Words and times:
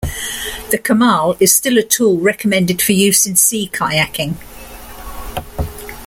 The 0.71 0.79
kamal 0.79 1.37
is 1.39 1.55
still 1.55 1.77
a 1.77 1.83
tool 1.83 2.17
recommended 2.17 2.81
for 2.81 2.91
use 2.91 3.27
in 3.27 3.35
sea 3.35 3.69
kayaking. 3.71 4.33